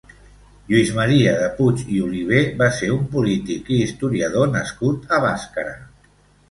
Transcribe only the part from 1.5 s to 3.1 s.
Puig i Olivé va ser un